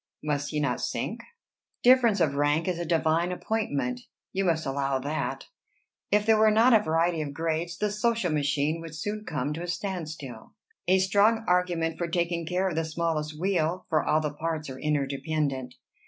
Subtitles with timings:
[0.23, 1.21] Must he not sink?"
[1.83, 3.99] "Difference of rank is a divine appointment,
[4.33, 5.45] you must allow that.
[6.09, 9.61] If there were not a variety of grades, the social machine would soon come to
[9.61, 10.55] a stand still."
[10.87, 14.79] "A strong argument for taking care of the smallest wheel, for all the parts are
[14.79, 15.75] interdependent.